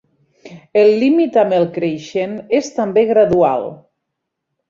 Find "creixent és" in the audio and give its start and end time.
1.75-2.71